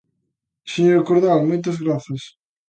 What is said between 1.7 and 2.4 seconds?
grazas.